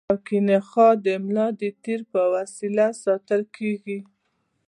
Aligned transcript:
شوکي 0.09 0.39
نخاع 0.47 0.93
د 1.05 1.07
ملا 1.25 1.47
د 1.61 1.63
تیر 1.83 2.01
په 2.11 2.21
وسیله 2.35 2.87
ساتل 3.03 3.41
کېږي. 3.55 3.99